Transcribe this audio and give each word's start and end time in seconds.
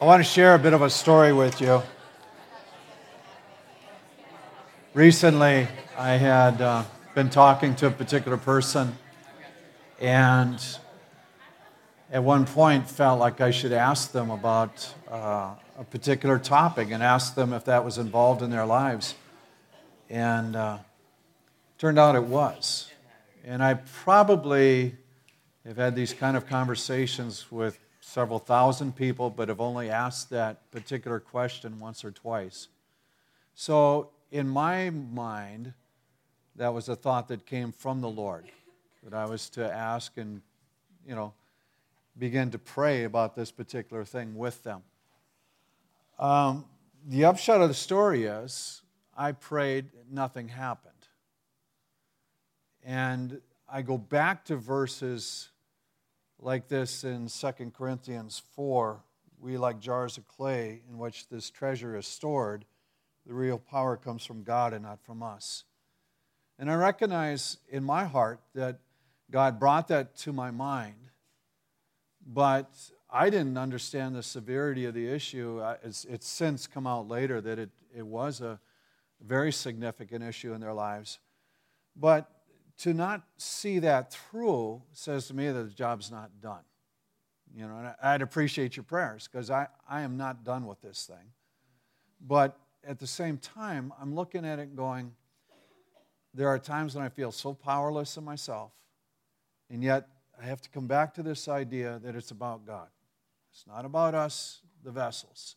I 0.00 0.04
want 0.04 0.22
to 0.22 0.30
share 0.30 0.54
a 0.54 0.60
bit 0.60 0.74
of 0.74 0.82
a 0.82 0.90
story 0.90 1.32
with 1.32 1.60
you. 1.60 1.82
Recently, 4.94 5.66
I 5.96 6.10
had 6.10 6.62
uh, 6.62 6.84
been 7.16 7.28
talking 7.30 7.74
to 7.74 7.88
a 7.88 7.90
particular 7.90 8.36
person, 8.36 8.96
and 10.00 10.64
at 12.12 12.22
one 12.22 12.46
point 12.46 12.88
felt 12.88 13.18
like 13.18 13.40
I 13.40 13.50
should 13.50 13.72
ask 13.72 14.12
them 14.12 14.30
about 14.30 14.94
uh, 15.10 15.56
a 15.76 15.84
particular 15.90 16.38
topic 16.38 16.92
and 16.92 17.02
ask 17.02 17.34
them 17.34 17.52
if 17.52 17.64
that 17.64 17.84
was 17.84 17.98
involved 17.98 18.40
in 18.40 18.50
their 18.50 18.66
lives. 18.66 19.16
And 20.08 20.54
uh, 20.54 20.78
turned 21.76 21.98
out 21.98 22.14
it 22.14 22.22
was. 22.22 22.88
And 23.44 23.64
I 23.64 23.74
probably 23.74 24.94
have 25.66 25.76
had 25.76 25.96
these 25.96 26.14
kind 26.14 26.36
of 26.36 26.46
conversations 26.46 27.50
with 27.50 27.80
several 28.08 28.38
thousand 28.38 28.96
people, 28.96 29.28
but 29.28 29.50
have 29.50 29.60
only 29.60 29.90
asked 29.90 30.30
that 30.30 30.70
particular 30.70 31.20
question 31.20 31.78
once 31.78 32.02
or 32.02 32.10
twice. 32.10 32.68
So, 33.54 34.08
in 34.32 34.48
my 34.48 34.88
mind, 34.88 35.74
that 36.56 36.72
was 36.72 36.88
a 36.88 36.96
thought 36.96 37.28
that 37.28 37.44
came 37.44 37.70
from 37.70 38.00
the 38.00 38.08
Lord 38.08 38.46
that 39.04 39.12
I 39.12 39.26
was 39.26 39.50
to 39.50 39.72
ask 39.72 40.16
and, 40.16 40.40
you 41.06 41.14
know, 41.14 41.34
begin 42.18 42.50
to 42.52 42.58
pray 42.58 43.04
about 43.04 43.36
this 43.36 43.50
particular 43.50 44.06
thing 44.06 44.36
with 44.36 44.62
them. 44.62 44.82
Um, 46.18 46.64
the 47.06 47.26
upshot 47.26 47.60
of 47.60 47.68
the 47.68 47.74
story 47.74 48.24
is 48.24 48.80
I 49.16 49.32
prayed, 49.32 49.84
nothing 50.10 50.48
happened. 50.48 50.94
And 52.84 53.42
I 53.70 53.82
go 53.82 53.98
back 53.98 54.46
to 54.46 54.56
verses 54.56 55.50
like 56.40 56.68
this 56.68 57.04
in 57.04 57.28
2 57.28 57.72
Corinthians 57.76 58.42
4 58.54 59.00
we, 59.40 59.56
like 59.56 59.80
jars 59.80 60.18
of 60.18 60.26
clay 60.26 60.82
in 60.88 60.98
which 60.98 61.28
this 61.28 61.50
treasure 61.50 61.96
is 61.96 62.06
stored, 62.06 62.64
the 63.26 63.34
real 63.34 63.58
power 63.58 63.96
comes 63.96 64.24
from 64.24 64.42
God 64.42 64.72
and 64.72 64.84
not 64.84 65.00
from 65.04 65.22
us. 65.22 65.64
And 66.58 66.70
I 66.70 66.74
recognize 66.74 67.58
in 67.68 67.84
my 67.84 68.04
heart 68.04 68.40
that 68.54 68.80
God 69.30 69.60
brought 69.60 69.88
that 69.88 70.16
to 70.18 70.32
my 70.32 70.50
mind, 70.50 71.10
but 72.26 72.70
I 73.10 73.30
didn't 73.30 73.58
understand 73.58 74.16
the 74.16 74.22
severity 74.22 74.86
of 74.86 74.94
the 74.94 75.08
issue. 75.08 75.62
It's, 75.84 76.04
it's 76.06 76.26
since 76.26 76.66
come 76.66 76.86
out 76.86 77.08
later 77.08 77.40
that 77.40 77.58
it, 77.58 77.70
it 77.94 78.06
was 78.06 78.40
a 78.40 78.58
very 79.20 79.52
significant 79.52 80.24
issue 80.24 80.52
in 80.52 80.60
their 80.60 80.74
lives. 80.74 81.18
But 81.94 82.30
to 82.78 82.94
not 82.94 83.22
see 83.36 83.80
that 83.80 84.12
through 84.12 84.82
says 84.92 85.26
to 85.28 85.34
me 85.34 85.46
that 85.50 85.62
the 85.64 85.74
job's 85.74 86.10
not 86.10 86.30
done. 86.40 86.62
You 87.54 87.66
know, 87.66 87.76
and 87.78 87.94
I'd 88.02 88.22
appreciate 88.22 88.76
your 88.76 88.84
prayers 88.84 89.28
because 89.30 89.50
I, 89.50 89.66
I 89.88 90.02
am 90.02 90.16
not 90.16 90.44
done 90.44 90.66
with 90.66 90.80
this 90.80 91.06
thing. 91.06 91.32
But 92.20 92.58
at 92.86 92.98
the 92.98 93.06
same 93.06 93.38
time, 93.38 93.92
I'm 94.00 94.14
looking 94.14 94.44
at 94.44 94.58
it 94.58 94.76
going, 94.76 95.12
there 96.34 96.48
are 96.48 96.58
times 96.58 96.94
when 96.94 97.04
I 97.04 97.08
feel 97.08 97.32
so 97.32 97.54
powerless 97.54 98.16
in 98.16 98.24
myself, 98.24 98.72
and 99.70 99.82
yet 99.82 100.08
I 100.40 100.46
have 100.46 100.60
to 100.60 100.70
come 100.70 100.86
back 100.86 101.14
to 101.14 101.22
this 101.22 101.48
idea 101.48 102.00
that 102.04 102.14
it's 102.14 102.30
about 102.30 102.66
God. 102.66 102.88
It's 103.50 103.66
not 103.66 103.84
about 103.84 104.14
us, 104.14 104.60
the 104.84 104.92
vessels. 104.92 105.56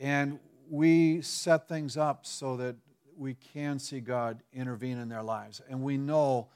And 0.00 0.40
we 0.68 1.22
set 1.22 1.68
things 1.68 1.96
up 1.96 2.26
so 2.26 2.56
that 2.56 2.76
we 3.18 3.34
can 3.34 3.78
see 3.78 4.00
God 4.00 4.42
intervene 4.52 4.98
in 4.98 5.08
their 5.08 5.22
lives. 5.22 5.60
And 5.68 5.82
we 5.82 5.96
know 5.96 6.48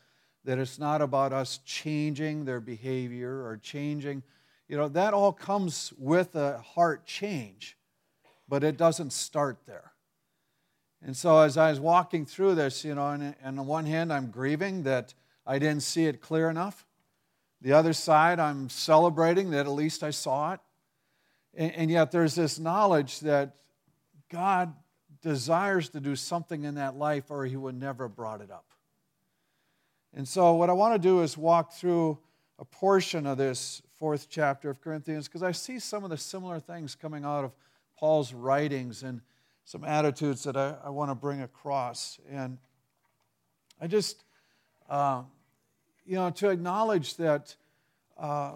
that 0.44 0.58
it's 0.58 0.78
not 0.78 1.02
about 1.02 1.32
us 1.32 1.58
changing 1.64 2.44
their 2.44 2.60
behavior 2.60 3.44
or 3.44 3.56
changing, 3.56 4.22
you 4.68 4.76
know, 4.76 4.88
that 4.88 5.14
all 5.14 5.32
comes 5.32 5.92
with 5.98 6.34
a 6.34 6.58
heart 6.58 7.04
change, 7.06 7.76
but 8.48 8.64
it 8.64 8.76
doesn't 8.76 9.12
start 9.12 9.58
there. 9.66 9.92
And 11.04 11.16
so 11.16 11.40
as 11.40 11.56
I 11.56 11.70
was 11.70 11.80
walking 11.80 12.24
through 12.26 12.54
this, 12.54 12.84
you 12.84 12.94
know, 12.94 13.08
and, 13.08 13.34
on 13.44 13.66
one 13.66 13.86
hand, 13.86 14.12
I'm 14.12 14.30
grieving 14.30 14.84
that 14.84 15.14
I 15.44 15.58
didn't 15.58 15.82
see 15.82 16.06
it 16.06 16.20
clear 16.20 16.48
enough. 16.48 16.86
The 17.60 17.72
other 17.72 17.92
side, 17.92 18.38
I'm 18.38 18.68
celebrating 18.68 19.50
that 19.50 19.66
at 19.66 19.72
least 19.72 20.02
I 20.02 20.10
saw 20.10 20.54
it. 20.54 20.60
And, 21.54 21.72
and 21.72 21.90
yet 21.90 22.12
there's 22.12 22.34
this 22.34 22.58
knowledge 22.58 23.20
that 23.20 23.56
God 24.30 24.74
desires 25.22 25.88
to 25.90 26.00
do 26.00 26.16
something 26.16 26.64
in 26.64 26.74
that 26.74 26.96
life 26.96 27.30
or 27.30 27.46
he 27.46 27.56
would 27.56 27.74
never 27.74 28.04
have 28.04 28.16
brought 28.16 28.40
it 28.40 28.50
up. 28.50 28.66
And 30.14 30.28
so, 30.28 30.54
what 30.54 30.68
I 30.68 30.74
want 30.74 30.94
to 30.94 30.98
do 30.98 31.22
is 31.22 31.38
walk 31.38 31.72
through 31.72 32.18
a 32.58 32.64
portion 32.64 33.26
of 33.26 33.38
this 33.38 33.80
fourth 33.98 34.28
chapter 34.28 34.68
of 34.68 34.80
Corinthians 34.80 35.26
because 35.26 35.42
I 35.42 35.52
see 35.52 35.78
some 35.78 36.04
of 36.04 36.10
the 36.10 36.18
similar 36.18 36.60
things 36.60 36.94
coming 36.94 37.24
out 37.24 37.44
of 37.44 37.52
Paul's 37.96 38.34
writings 38.34 39.04
and 39.04 39.22
some 39.64 39.84
attitudes 39.84 40.42
that 40.44 40.56
I, 40.56 40.74
I 40.84 40.90
want 40.90 41.10
to 41.10 41.14
bring 41.14 41.40
across. 41.40 42.18
And 42.30 42.58
I 43.80 43.86
just, 43.86 44.24
uh, 44.90 45.22
you 46.04 46.16
know, 46.16 46.30
to 46.30 46.50
acknowledge 46.50 47.16
that 47.16 47.56
uh, 48.18 48.52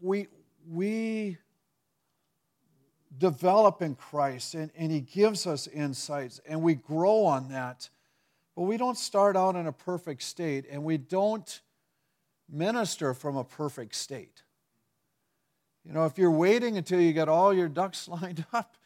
we, 0.00 0.26
we 0.68 1.38
develop 3.18 3.82
in 3.82 3.94
Christ 3.94 4.54
and, 4.54 4.70
and 4.76 4.90
He 4.90 5.00
gives 5.00 5.46
us 5.46 5.66
insights 5.66 6.40
and 6.46 6.62
we 6.62 6.74
grow 6.74 7.24
on 7.24 7.48
that. 7.48 7.88
But 8.56 8.62
we 8.62 8.76
don't 8.76 8.96
start 8.96 9.36
out 9.36 9.56
in 9.56 9.66
a 9.66 9.72
perfect 9.72 10.22
state 10.22 10.66
and 10.70 10.84
we 10.84 10.96
don't 10.96 11.60
minister 12.48 13.14
from 13.14 13.36
a 13.36 13.44
perfect 13.44 13.94
state. 13.94 14.42
You 15.84 15.92
know, 15.92 16.06
if 16.06 16.16
you're 16.18 16.30
waiting 16.30 16.78
until 16.78 17.00
you 17.00 17.12
get 17.12 17.28
all 17.28 17.52
your 17.52 17.68
ducks 17.68 18.08
lined 18.22 18.44
up, 18.52 18.76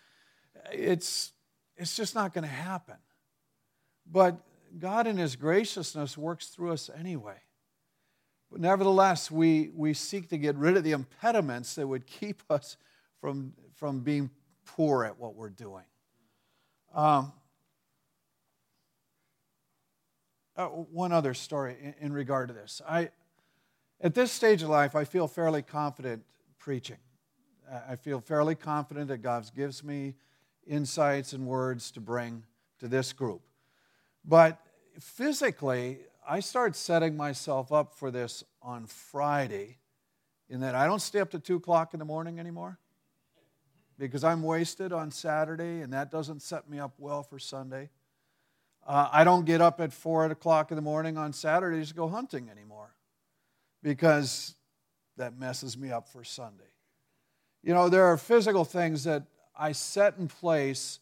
it's, 0.73 1.33
it's 1.77 1.97
just 1.97 2.15
not 2.15 2.35
going 2.35 2.45
to 2.45 2.49
happen. 2.49 2.97
But 4.11 4.41
God, 4.79 5.07
in 5.07 5.17
His 5.17 5.37
graciousness, 5.37 6.19
works 6.19 6.49
through 6.49 6.73
us 6.73 6.91
anyway. 6.99 7.41
But 8.51 8.61
nevertheless, 8.61 9.31
we, 9.31 9.71
we 9.75 9.93
seek 9.95 10.29
to 10.31 10.39
get 10.39 10.57
rid 10.57 10.77
of 10.77 10.85
the 10.85 10.93
impediments 10.93 11.75
that 11.75 11.87
would 11.87 12.07
keep 12.07 12.43
us 12.51 12.77
from, 13.21 13.53
from 13.75 14.01
being 14.01 14.31
poor 14.65 15.05
at 15.05 15.19
what 15.19 15.35
we're 15.35 15.51
doing. 15.51 15.85
Um, 16.95 17.33
uh, 20.57 20.67
one 20.67 21.13
other 21.13 21.35
story 21.35 21.77
in, 21.81 21.95
in, 22.07 22.13
regard 22.13 22.49
to 22.49 22.55
this. 22.55 22.81
I, 22.89 23.11
at 24.01 24.15
this 24.15 24.33
stage 24.33 24.63
of 24.63 24.69
life, 24.69 24.97
I 24.97 25.05
feel 25.05 25.29
fairly 25.29 25.63
confident 25.63 26.25
preaching. 26.59 26.97
I 27.89 27.97
feel 27.97 28.21
fairly 28.21 28.55
confident 28.55 29.09
that 29.09 29.19
God 29.19 29.49
gives 29.55 29.85
me 29.85 30.15
insights 30.67 31.33
and 31.35 31.47
words 31.47 31.91
to 31.93 32.01
bring 32.01 32.45
to 32.79 32.89
this 32.89 33.13
group. 33.13 33.43
But 34.25 34.59
physically, 34.99 35.99
I 36.27 36.41
start 36.41 36.77
setting 36.77 37.17
myself 37.17 37.71
up 37.71 37.95
for 37.95 38.11
this 38.11 38.43
on 38.63 38.87
Friday 38.87 39.79
in 40.49 40.61
that 40.61 40.75
I 40.75 40.87
don't 40.87 41.03
stay 41.03 41.21
up 41.21 41.31
to 41.31 41.39
2 41.39 41.57
o'clock 41.57 41.93
in 41.93 41.99
the 41.99 42.07
morning 42.07 42.41
anymore 42.41 42.79
because 43.99 44.23
I'm 44.25 44.43
wasted 44.43 44.93
on 44.93 45.11
Saturday, 45.11 45.81
and 45.81 45.93
that 45.93 46.11
doesn't 46.11 46.43
set 46.43 46.69
me 46.71 46.79
up 46.79 46.95
well 46.99 47.23
for 47.23 47.39
Sunday. 47.39 47.91
Uh, 48.87 49.09
I 49.13 49.25
don't 49.25 49.45
get 49.45 49.61
up 49.61 49.81
at 49.81 49.93
4 49.93 50.27
o'clock 50.27 50.71
in 50.71 50.77
the 50.77 50.83
morning 50.83 51.19
on 51.19 51.33
Saturdays 51.33 51.89
to 51.89 51.95
go 51.95 52.09
hunting 52.09 52.49
anymore 52.49 52.95
because 53.83 54.55
that 55.17 55.39
messes 55.39 55.77
me 55.77 55.91
up 55.91 56.09
for 56.09 56.25
Sunday. 56.25 56.65
You 57.63 57.75
know, 57.75 57.89
there 57.89 58.05
are 58.05 58.17
physical 58.17 58.65
things 58.65 59.05
that 59.05 59.25
I 59.57 59.73
set 59.73 60.17
in 60.19 60.29
place 60.29 61.01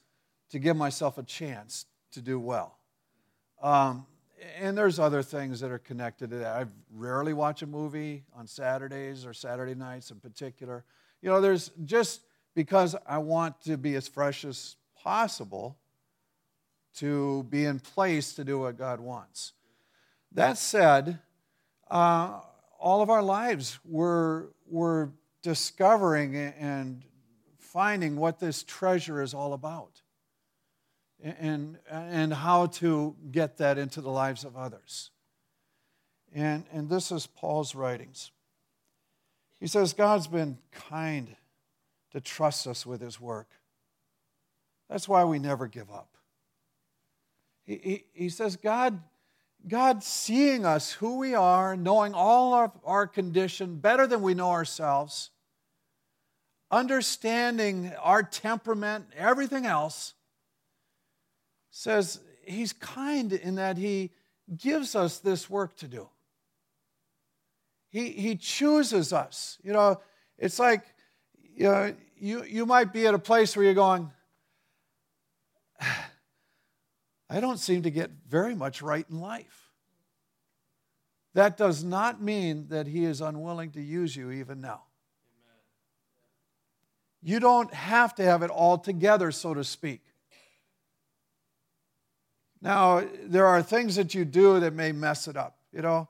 to 0.51 0.59
give 0.59 0.77
myself 0.77 1.19
a 1.19 1.23
chance 1.23 1.87
to 2.13 2.23
do 2.23 2.41
well. 2.41 2.79
Um, 3.63 4.07
and 4.59 4.77
there's 4.77 4.99
other 4.99 5.23
things 5.23 5.61
that 5.61 5.71
are 5.71 5.79
connected 5.79 6.31
to 6.31 6.37
that. 6.39 6.57
I 6.57 6.67
rarely 6.95 7.33
watch 7.33 7.63
a 7.63 7.67
movie 7.67 8.25
on 8.35 8.47
Saturdays 8.47 9.27
or 9.27 9.33
Saturday 9.33 9.75
nights 9.75 10.11
in 10.11 10.19
particular. 10.19 10.85
You 11.23 11.31
know, 11.31 11.41
there's 11.41 11.71
just 11.85 12.21
because 12.57 12.97
I 13.07 13.19
want 13.19 13.61
to 13.65 13.77
be 13.77 13.95
as 13.97 14.09
fresh 14.09 14.43
as 14.45 14.77
possible 15.01 15.77
to 16.97 17.45
be 17.51 17.67
in 17.67 17.79
place 17.79 18.33
to 18.35 18.45
do 18.45 18.59
what 18.59 18.79
God 18.79 18.99
wants. 18.99 19.53
That 20.33 20.57
said, 20.57 21.19
uh, 21.91 22.41
all 22.81 23.03
of 23.03 23.11
our 23.11 23.23
lives 23.23 23.79
we're, 23.85 24.47
we're 24.67 25.11
discovering 25.43 26.35
and 26.35 27.03
finding 27.59 28.17
what 28.17 28.41
this 28.41 28.63
treasure 28.63 29.21
is 29.21 29.35
all 29.35 29.53
about 29.53 30.01
and, 31.23 31.77
and 31.91 32.33
how 32.33 32.67
to 32.67 33.15
get 33.31 33.59
that 33.59 33.77
into 33.77 34.01
the 34.01 34.11
lives 34.11 34.45
of 34.45 34.57
others. 34.57 35.11
And, 36.35 36.65
and 36.73 36.89
this 36.89 37.13
is 37.13 37.27
Paul's 37.27 37.75
writings. 37.75 38.31
He 39.61 39.67
says, 39.67 39.93
God's 39.93 40.27
been 40.27 40.57
kind 40.73 41.37
to 42.17 42.21
trust 42.23 42.67
us 42.67 42.87
with 42.87 43.03
His 43.03 43.21
work. 43.21 43.51
That's 44.89 45.07
why 45.07 45.25
we 45.25 45.39
never 45.39 45.67
give 45.67 45.91
up. 45.91 46.17
He, 47.67 47.77
he, 47.77 48.05
he 48.15 48.29
says, 48.31 48.57
God, 48.57 49.03
God 49.69 50.03
seeing 50.03 50.65
us 50.65 50.93
who 50.93 51.19
we 51.19 51.35
are, 51.35 51.77
knowing 51.77 52.15
all 52.15 52.55
of 52.55 52.71
our 52.87 53.07
condition 53.07 53.77
better 53.77 54.07
than 54.07 54.23
we 54.23 54.33
know 54.33 54.49
ourselves, 54.49 55.29
understanding 56.71 57.93
our 58.01 58.23
temperament, 58.23 59.05
everything 59.15 59.67
else, 59.67 60.15
says 61.71 62.19
he's 62.47 62.73
kind 62.73 63.35
in 63.35 63.57
that 63.57 63.77
he 63.77 64.11
gives 64.57 64.95
us 64.95 65.19
this 65.19 65.51
work 65.51 65.77
to 65.77 65.87
do. 65.87 66.09
He, 67.91 68.09
he 68.13 68.37
chooses 68.37 69.13
us. 69.13 69.59
You 69.63 69.75
know, 69.75 70.01
it's 70.39 70.59
like 70.59 70.83
you, 71.57 71.65
know, 71.65 71.95
you, 72.19 72.45
you 72.45 72.67
might 72.67 72.93
be 72.93 73.07
at 73.07 73.15
a 73.15 73.19
place 73.19 73.57
where 73.57 73.65
you're 73.65 73.75
going, 73.75 74.11
I 75.81 77.41
don't 77.41 77.59
seem 77.59 77.83
to 77.83 77.91
get 77.91 78.11
very 78.29 78.55
much 78.55 78.83
right 78.83 79.07
in 79.11 79.21
life. 79.21 79.71
That 81.35 81.57
does 81.57 81.85
not 81.85 82.23
mean 82.23 82.69
that 82.69 82.87
he 82.87 83.05
is 83.05 83.21
unwilling 83.21 83.73
to 83.73 83.83
use 83.83 84.17
you 84.17 84.31
even 84.31 84.61
now. 84.61 84.85
You 87.23 87.41
don't 87.41 87.75
have 87.75 88.15
to 88.15 88.23
have 88.23 88.43
it 88.43 88.51
all 88.51 88.79
together, 88.79 89.33
so 89.33 89.53
to 89.53 89.65
speak. 89.65 90.01
Now, 92.63 93.05
there 93.25 93.47
are 93.47 93.63
things 93.63 93.97
that 93.97 94.15
you 94.15 94.25
do 94.25 94.61
that 94.61 94.73
may 94.73 94.93
mess 94.93 95.29
it 95.29 95.37
up, 95.37 95.59
you 95.73 95.83
know. 95.83 96.09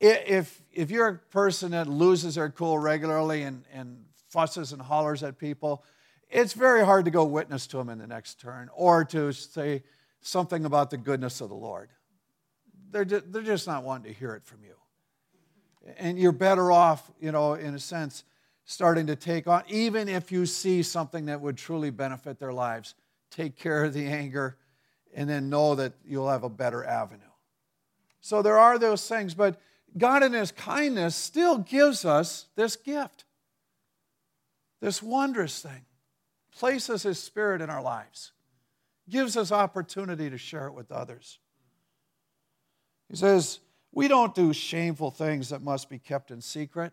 If, 0.00 0.60
if 0.72 0.90
you're 0.90 1.06
a 1.06 1.18
person 1.18 1.70
that 1.70 1.86
loses 1.86 2.34
their 2.34 2.50
cool 2.50 2.78
regularly 2.78 3.42
and, 3.42 3.64
and 3.72 4.04
fusses 4.32 4.72
and 4.72 4.80
hollers 4.80 5.22
at 5.22 5.38
people, 5.38 5.84
it's 6.30 6.54
very 6.54 6.84
hard 6.84 7.04
to 7.04 7.10
go 7.10 7.24
witness 7.24 7.66
to 7.68 7.76
them 7.76 7.90
in 7.90 7.98
the 7.98 8.06
next 8.06 8.40
turn 8.40 8.70
or 8.74 9.04
to 9.04 9.32
say 9.32 9.82
something 10.22 10.64
about 10.64 10.90
the 10.90 10.96
goodness 10.96 11.40
of 11.40 11.50
the 11.50 11.54
Lord. 11.54 11.90
They're, 12.90 13.04
they're 13.04 13.42
just 13.42 13.66
not 13.66 13.84
wanting 13.84 14.12
to 14.12 14.18
hear 14.18 14.34
it 14.34 14.44
from 14.44 14.64
you. 14.64 14.74
And 15.98 16.18
you're 16.18 16.32
better 16.32 16.72
off, 16.72 17.10
you 17.20 17.32
know, 17.32 17.54
in 17.54 17.74
a 17.74 17.78
sense, 17.78 18.24
starting 18.64 19.06
to 19.08 19.16
take 19.16 19.46
on, 19.46 19.64
even 19.68 20.08
if 20.08 20.32
you 20.32 20.46
see 20.46 20.82
something 20.82 21.26
that 21.26 21.40
would 21.40 21.56
truly 21.56 21.90
benefit 21.90 22.38
their 22.38 22.52
lives, 22.52 22.94
take 23.30 23.56
care 23.56 23.84
of 23.84 23.92
the 23.92 24.06
anger 24.06 24.56
and 25.14 25.28
then 25.28 25.50
know 25.50 25.74
that 25.74 25.92
you'll 26.06 26.30
have 26.30 26.44
a 26.44 26.48
better 26.48 26.84
avenue. 26.84 27.20
So 28.20 28.40
there 28.40 28.58
are 28.58 28.78
those 28.78 29.06
things, 29.06 29.34
but 29.34 29.60
God, 29.98 30.22
in 30.22 30.32
His 30.32 30.52
kindness, 30.52 31.16
still 31.16 31.58
gives 31.58 32.04
us 32.04 32.46
this 32.54 32.76
gift, 32.76 33.24
this 34.82 35.00
wondrous 35.00 35.62
thing, 35.62 35.86
places 36.50 37.04
His 37.04 37.18
Spirit 37.18 37.62
in 37.62 37.70
our 37.70 37.80
lives, 37.80 38.32
gives 39.08 39.36
us 39.36 39.52
opportunity 39.52 40.28
to 40.28 40.36
share 40.36 40.66
it 40.66 40.74
with 40.74 40.90
others. 40.90 41.38
He 43.08 43.16
says, 43.16 43.60
We 43.92 44.08
don't 44.08 44.34
do 44.34 44.52
shameful 44.52 45.12
things 45.12 45.50
that 45.50 45.62
must 45.62 45.88
be 45.88 45.98
kept 45.98 46.32
in 46.32 46.42
secret. 46.42 46.92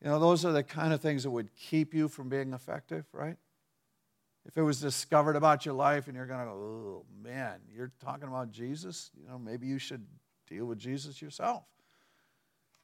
You 0.00 0.08
know, 0.08 0.20
those 0.20 0.44
are 0.44 0.52
the 0.52 0.62
kind 0.62 0.94
of 0.94 1.00
things 1.00 1.24
that 1.24 1.30
would 1.30 1.54
keep 1.56 1.92
you 1.92 2.08
from 2.08 2.28
being 2.28 2.54
effective, 2.54 3.04
right? 3.12 3.36
If 4.46 4.56
it 4.56 4.62
was 4.62 4.80
discovered 4.80 5.36
about 5.36 5.66
your 5.66 5.74
life 5.74 6.06
and 6.06 6.16
you're 6.16 6.24
going 6.24 6.38
to 6.40 6.46
go, 6.46 6.52
oh 6.52 7.04
man, 7.22 7.58
you're 7.68 7.92
talking 8.02 8.28
about 8.28 8.50
Jesus, 8.52 9.10
you 9.20 9.28
know, 9.28 9.38
maybe 9.38 9.66
you 9.66 9.78
should 9.78 10.06
deal 10.48 10.66
with 10.66 10.78
Jesus 10.78 11.20
yourself. 11.20 11.64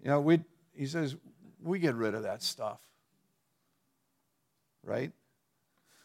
You 0.02 0.10
know, 0.10 0.20
we 0.20 0.40
he 0.74 0.86
says 0.86 1.16
we 1.62 1.78
get 1.78 1.94
rid 1.94 2.14
of 2.14 2.24
that 2.24 2.42
stuff. 2.42 2.85
Right? 4.86 5.12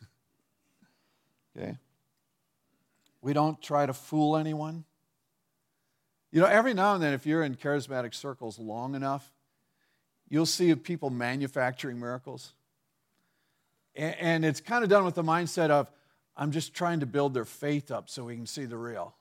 okay. 1.58 1.78
We 3.22 3.32
don't 3.32 3.62
try 3.62 3.86
to 3.86 3.94
fool 3.94 4.36
anyone. 4.36 4.84
You 6.32 6.42
know, 6.42 6.48
every 6.48 6.74
now 6.74 6.96
and 6.96 7.04
then, 7.04 7.14
if 7.14 7.26
you're 7.26 7.44
in 7.44 7.56
charismatic 7.56 8.14
circles 8.14 8.58
long 8.58 8.96
enough, 8.96 9.32
you'll 10.28 10.46
see 10.46 10.74
people 10.76 11.10
manufacturing 11.10 12.00
miracles. 12.00 12.54
And 13.96 14.46
it's 14.46 14.62
kind 14.62 14.84
of 14.84 14.90
done 14.90 15.04
with 15.06 15.16
the 15.16 15.24
mindset 15.24 15.70
of, 15.70 15.92
I'm 16.38 16.52
just 16.52 16.74
trying 16.74 17.02
to 17.02 17.06
build 17.06 17.34
their 17.34 17.46
faith 17.46 17.92
up 17.92 18.10
so 18.10 18.24
we 18.24 18.36
can 18.36 18.48
see 18.48 18.66
the 18.66 18.78
real. 18.78 19.14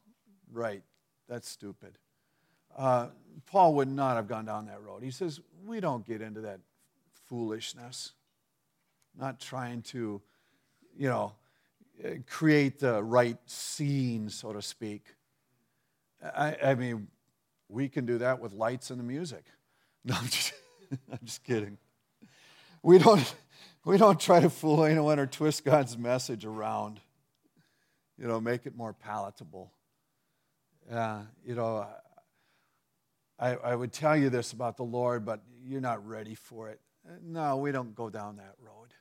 Right. 0.53 0.83
That's 1.29 1.49
stupid. 1.49 1.99
Uh, 2.77 3.09
Paul 3.47 3.75
would 3.75 3.89
not 3.89 4.17
have 4.17 4.29
gone 4.29 4.45
down 4.45 4.67
that 4.67 4.83
road. 4.83 5.03
He 5.03 5.11
says, 5.11 5.41
We 5.67 5.81
don't 5.81 6.07
get 6.07 6.23
into 6.23 6.43
that 6.43 6.61
foolishness, 7.29 8.13
not 9.19 9.41
trying 9.41 9.83
to, 9.83 10.21
you 10.97 11.09
know, 11.09 11.33
create 12.27 12.79
the 12.79 13.03
right 13.03 13.39
scene, 13.47 14.29
so 14.29 14.53
to 14.53 14.63
speak. 14.63 15.05
I, 16.23 16.57
I 16.63 16.75
mean, 16.75 17.09
we 17.69 17.89
can 17.89 18.07
do 18.07 18.19
that 18.19 18.41
with 18.41 18.53
lights 18.53 18.91
and 18.91 18.99
the 18.99 19.05
music. 19.05 19.45
No, 20.03 20.15
I'm 20.15 20.29
just, 20.29 20.55
I'm 21.13 21.19
just 21.23 21.45
kidding. 21.45 21.77
We 22.83 22.97
don't, 22.97 23.35
we 23.85 23.99
don't 23.99 24.19
try 24.19 24.41
to 24.41 24.49
fool 24.49 24.83
anyone 24.85 25.19
or 25.19 25.27
twist 25.27 25.63
God's 25.63 25.99
message 25.99 26.47
around, 26.47 27.01
you 28.17 28.27
know, 28.27 28.41
make 28.41 28.65
it 28.65 28.75
more 28.75 28.95
palatable. 28.95 29.71
Uh, 30.91 31.21
you 31.45 31.55
know, 31.55 31.87
I, 33.39 33.57
I 33.57 33.75
would 33.75 33.93
tell 33.93 34.17
you 34.17 34.31
this 34.31 34.55
about 34.55 34.79
the 34.79 34.85
Lord, 34.85 35.27
but 35.27 35.43
you're 35.63 35.83
not 35.83 36.07
ready 36.09 36.35
for 36.35 36.71
it. 36.71 36.81
No, 37.23 37.59
we 37.59 37.71
don't 37.71 37.95
go 37.95 38.09
down 38.09 38.37
that 38.37 38.55
road. 38.59 38.95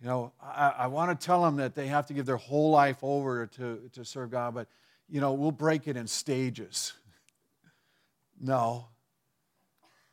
You 0.00 0.06
know, 0.06 0.32
I, 0.40 0.74
I 0.78 0.86
want 0.86 1.18
to 1.18 1.26
tell 1.26 1.42
them 1.42 1.56
that 1.56 1.74
they 1.74 1.88
have 1.88 2.06
to 2.06 2.14
give 2.14 2.24
their 2.24 2.36
whole 2.36 2.70
life 2.70 2.98
over 3.02 3.46
to, 3.46 3.90
to 3.92 4.04
serve 4.04 4.30
God, 4.30 4.54
but, 4.54 4.68
you 5.08 5.20
know, 5.20 5.32
we'll 5.32 5.50
break 5.50 5.88
it 5.88 5.96
in 5.96 6.06
stages. 6.06 6.92
no. 8.40 8.86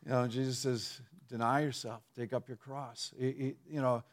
You 0.03 0.11
know, 0.11 0.27
Jesus 0.27 0.57
says, 0.57 1.01
deny 1.29 1.61
yourself, 1.61 2.01
take 2.17 2.33
up 2.33 2.47
your 2.47 2.57
cross. 2.57 3.13
You 3.19 3.55
know, 3.69 4.03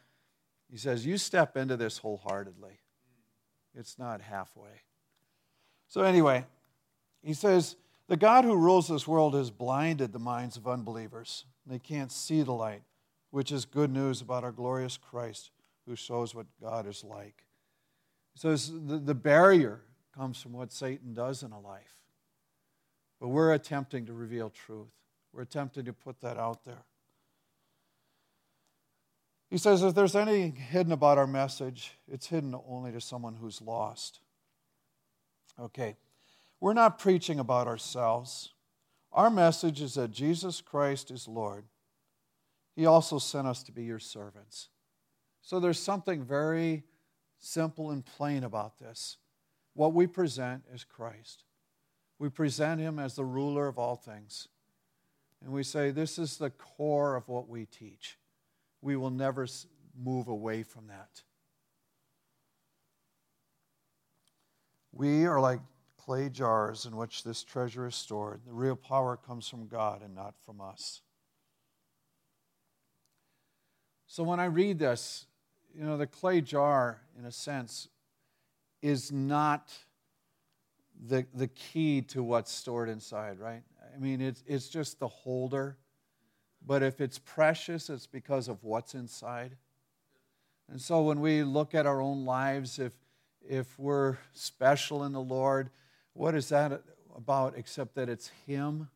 he 0.69 0.77
says, 0.77 1.05
you 1.05 1.17
step 1.17 1.57
into 1.57 1.75
this 1.75 1.97
wholeheartedly. 1.97 2.79
It's 3.75 3.97
not 3.97 4.21
halfway. 4.21 4.81
So, 5.87 6.01
anyway, 6.01 6.45
he 7.23 7.33
says, 7.33 7.77
the 8.07 8.17
God 8.17 8.45
who 8.45 8.55
rules 8.55 8.87
this 8.87 9.07
world 9.07 9.33
has 9.33 9.49
blinded 9.49 10.13
the 10.13 10.19
minds 10.19 10.55
of 10.55 10.67
unbelievers. 10.67 11.45
They 11.65 11.79
can't 11.79 12.11
see 12.11 12.43
the 12.43 12.51
light, 12.51 12.83
which 13.31 13.51
is 13.51 13.65
good 13.65 13.91
news 13.91 14.21
about 14.21 14.43
our 14.43 14.51
glorious 14.51 14.97
Christ 14.97 15.49
who 15.85 15.95
shows 15.95 16.33
what 16.33 16.47
God 16.61 16.87
is 16.87 17.03
like. 17.03 17.43
He 18.33 18.39
says 18.39 18.71
the, 18.71 18.97
the 18.97 19.15
barrier 19.15 19.81
comes 20.15 20.41
from 20.41 20.53
what 20.53 20.71
Satan 20.71 21.13
does 21.13 21.43
in 21.43 21.51
a 21.51 21.59
life. 21.59 22.01
But 23.19 23.29
we're 23.29 23.53
attempting 23.53 24.05
to 24.07 24.13
reveal 24.13 24.49
truth, 24.49 24.91
we're 25.31 25.43
attempting 25.43 25.85
to 25.85 25.93
put 25.93 26.21
that 26.21 26.37
out 26.37 26.65
there. 26.65 26.83
He 29.49 29.57
says 29.59 29.83
if 29.83 29.93
there's 29.93 30.15
anything 30.15 30.55
hidden 30.55 30.91
about 30.91 31.19
our 31.19 31.27
message, 31.27 31.93
it's 32.11 32.27
hidden 32.27 32.55
only 32.67 32.91
to 32.91 32.99
someone 32.99 33.35
who's 33.35 33.61
lost. 33.61 34.19
Okay. 35.59 35.95
We're 36.59 36.73
not 36.73 36.97
preaching 36.97 37.39
about 37.39 37.67
ourselves. 37.67 38.53
Our 39.11 39.29
message 39.29 39.81
is 39.81 39.93
that 39.93 40.11
Jesus 40.11 40.59
Christ 40.59 41.11
is 41.11 41.27
Lord. 41.27 41.65
He 42.75 42.85
also 42.85 43.19
sent 43.19 43.45
us 43.45 43.61
to 43.63 43.71
be 43.71 43.83
your 43.83 43.99
servants. 43.99 44.69
So 45.43 45.59
there's 45.59 45.79
something 45.79 46.23
very 46.23 46.83
simple 47.37 47.91
and 47.91 48.03
plain 48.03 48.45
about 48.45 48.79
this. 48.79 49.17
What 49.73 49.93
we 49.93 50.07
present 50.07 50.63
is 50.73 50.85
Christ. 50.85 51.43
We 52.17 52.29
present 52.29 52.79
him 52.79 52.97
as 52.97 53.15
the 53.15 53.25
ruler 53.25 53.67
of 53.67 53.77
all 53.77 53.97
things. 53.97 54.47
And 55.43 55.51
we 55.51 55.63
say, 55.63 55.91
this 55.91 56.17
is 56.17 56.37
the 56.37 56.49
core 56.49 57.15
of 57.15 57.27
what 57.27 57.49
we 57.49 57.65
teach. 57.65 58.17
We 58.81 58.95
will 58.95 59.09
never 59.09 59.45
move 60.01 60.29
away 60.29 60.63
from 60.63 60.87
that. 60.87 61.21
We 64.93 65.25
are 65.25 65.41
like 65.41 65.59
clay 65.97 66.29
jars 66.29 66.85
in 66.85 66.95
which 66.95 67.23
this 67.23 67.43
treasure 67.43 67.85
is 67.87 67.95
stored. 67.95 68.41
The 68.45 68.53
real 68.53 68.77
power 68.77 69.17
comes 69.17 69.49
from 69.49 69.67
God 69.67 70.01
and 70.01 70.15
not 70.15 70.35
from 70.45 70.61
us. 70.61 71.01
So 74.07 74.23
when 74.23 74.39
I 74.39 74.45
read 74.45 74.79
this, 74.79 75.25
you 75.73 75.83
know, 75.83 75.97
the 75.97 76.07
clay 76.07 76.41
jar, 76.41 77.01
in 77.17 77.25
a 77.25 77.31
sense, 77.31 77.87
is 78.81 79.11
not 79.11 79.71
the, 81.07 81.25
the 81.33 81.47
key 81.47 82.01
to 82.01 82.23
what's 82.23 82.51
stored 82.51 82.89
inside, 82.89 83.39
right? 83.39 83.63
I 83.93 83.99
mean, 83.99 84.21
it's, 84.21 84.43
it's 84.47 84.69
just 84.69 84.99
the 84.99 85.07
holder. 85.07 85.77
But 86.65 86.83
if 86.83 87.01
it's 87.01 87.19
precious, 87.19 87.89
it's 87.89 88.07
because 88.07 88.47
of 88.47 88.63
what's 88.63 88.95
inside. 88.95 89.57
And 90.69 90.79
so 90.79 91.01
when 91.01 91.19
we 91.19 91.43
look 91.43 91.75
at 91.75 91.85
our 91.85 92.01
own 92.01 92.25
lives, 92.25 92.79
if, 92.79 92.93
if 93.47 93.77
we're 93.77 94.17
special 94.33 95.03
in 95.03 95.11
the 95.11 95.21
Lord, 95.21 95.69
what 96.13 96.35
is 96.35 96.49
that 96.49 96.83
about 97.15 97.57
except 97.57 97.95
that 97.95 98.07
it's 98.07 98.31
Him? 98.47 98.89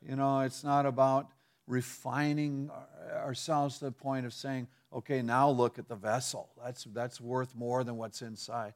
You 0.00 0.16
know, 0.16 0.40
it's 0.40 0.62
not 0.62 0.86
about 0.86 1.28
refining 1.66 2.70
ourselves 3.12 3.78
to 3.78 3.86
the 3.86 3.92
point 3.92 4.26
of 4.26 4.32
saying, 4.32 4.68
okay, 4.96 5.20
now 5.20 5.50
look 5.50 5.78
at 5.78 5.88
the 5.88 5.94
vessel. 5.94 6.48
That's, 6.62 6.84
that's 6.84 7.20
worth 7.20 7.54
more 7.54 7.84
than 7.84 7.98
what's 7.98 8.22
inside. 8.22 8.72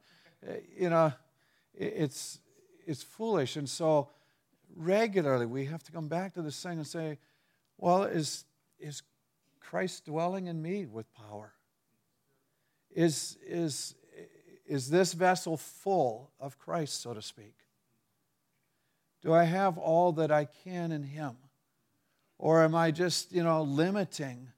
Eh, 0.47 0.57
you 0.77 0.89
know, 0.89 1.11
it's, 1.73 2.39
it's 2.85 3.01
foolish. 3.01 3.55
And 3.55 3.67
so 3.67 4.09
regularly 4.75 5.47
we 5.47 5.65
have 5.65 5.83
to 5.83 5.91
come 5.91 6.07
back 6.07 6.35
to 6.35 6.43
this 6.43 6.61
thing 6.61 6.77
and 6.77 6.85
say, 6.87 7.17
well, 7.77 8.03
is, 8.03 8.45
is 8.79 9.01
Christ 9.59 10.05
dwelling 10.05 10.45
in 10.45 10.61
me 10.61 10.85
with 10.85 11.11
power? 11.13 11.53
Is, 12.91 13.37
is, 13.45 13.95
is 14.67 14.89
this 14.89 15.13
vessel 15.13 15.57
full 15.57 16.31
of 16.39 16.59
Christ, 16.59 17.01
so 17.01 17.15
to 17.15 17.21
speak? 17.21 17.55
Do 19.23 19.33
I 19.33 19.45
have 19.45 19.77
all 19.77 20.11
that 20.13 20.31
I 20.31 20.45
can 20.45 20.91
in 20.91 21.03
Him? 21.03 21.37
Or 22.37 22.63
am 22.63 22.75
I 22.75 22.91
just, 22.91 23.31
you 23.31 23.43
know, 23.43 23.63
limiting 23.63 24.49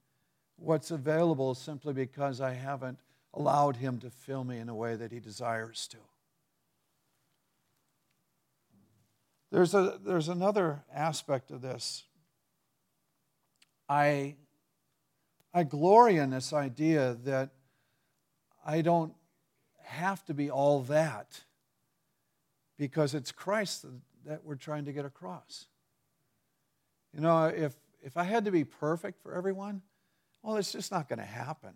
what's 0.63 0.91
available 0.91 1.53
simply 1.55 1.93
because 1.93 2.39
I 2.39 2.53
haven't 2.53 2.99
allowed 3.33 3.75
Him 3.77 3.99
to 3.99 4.09
fill 4.09 4.43
me 4.43 4.59
in 4.59 4.69
a 4.69 4.75
way 4.75 4.95
that 4.95 5.11
He 5.11 5.19
desires 5.19 5.87
to? 5.89 5.97
There's, 9.51 9.75
a, 9.75 9.99
there's 10.03 10.29
another 10.29 10.83
aspect 10.93 11.51
of 11.51 11.61
this. 11.61 12.05
I, 13.87 14.35
I 15.53 15.63
glory 15.63 16.17
in 16.17 16.31
this 16.31 16.53
idea 16.53 17.17
that 17.25 17.49
I 18.65 18.81
don't 18.81 19.13
have 19.83 20.25
to 20.25 20.33
be 20.33 20.49
all 20.49 20.81
that 20.83 21.41
because 22.77 23.13
it's 23.13 23.31
Christ 23.31 23.85
that 24.25 24.43
we're 24.43 24.55
trying 24.55 24.85
to 24.85 24.93
get 24.93 25.05
across. 25.05 25.67
You 27.13 27.21
know, 27.21 27.45
if, 27.45 27.75
if 28.01 28.17
I 28.17 28.23
had 28.23 28.45
to 28.45 28.51
be 28.51 28.63
perfect 28.63 29.21
for 29.21 29.35
everyone, 29.35 29.83
well, 30.43 30.57
it's 30.57 30.73
just 30.73 30.91
not 30.91 31.07
going 31.07 31.19
to 31.19 31.25
happen. 31.25 31.71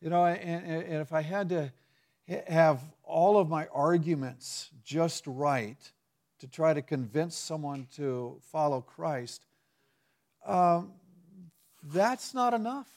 You 0.00 0.10
know, 0.10 0.24
and, 0.24 0.64
and 0.64 1.02
if 1.02 1.12
I 1.12 1.22
had 1.22 1.48
to 1.48 1.72
have 2.46 2.80
all 3.02 3.38
of 3.38 3.48
my 3.48 3.66
arguments 3.74 4.70
just 4.84 5.26
right 5.26 5.78
to 6.38 6.46
try 6.46 6.72
to 6.72 6.82
convince 6.82 7.36
someone 7.36 7.88
to 7.96 8.38
follow 8.52 8.80
Christ, 8.80 9.44
um, 10.46 10.92
that's 11.82 12.32
not 12.32 12.54
enough. 12.54 12.88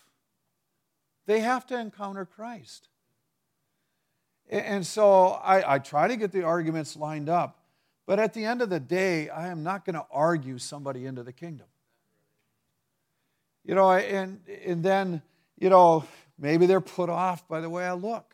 They 1.26 1.40
have 1.40 1.66
to 1.68 1.80
encounter 1.80 2.26
Christ. 2.26 2.88
And 4.50 4.86
so 4.86 5.30
I, 5.44 5.76
I, 5.76 5.80
try 5.80 6.08
to 6.10 6.18
get 6.18 6.32
the 6.32 6.44
arguments 6.44 6.98
lined 6.98 7.30
up. 7.30 7.60
But 8.06 8.20
at 8.20 8.34
the 8.34 8.44
end 8.44 8.62
of 8.62 8.70
the 8.70 8.82
day, 8.82 9.30
I 9.30 9.48
am 9.48 9.64
not 9.64 9.86
going 9.86 9.96
to 9.96 10.06
argue 10.12 10.58
somebody 10.58 11.06
into 11.06 11.24
the 11.24 11.32
kingdom. 11.32 11.68
You 13.64 13.76
know, 13.76 13.92
and, 13.92 14.42
and 14.66 14.84
then, 14.84 15.22
you 15.60 15.70
know, 15.70 16.06
maybe 16.40 16.66
they're 16.66 16.82
put 16.82 17.10
off 17.10 17.48
by 17.48 17.62
the 17.62 17.70
way 17.70 17.86
I 17.86 17.94
look. 17.94 18.34